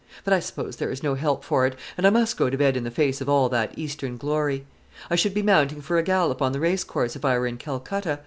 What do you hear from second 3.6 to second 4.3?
eastern